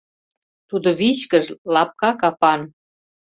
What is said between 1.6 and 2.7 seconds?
лапка капан.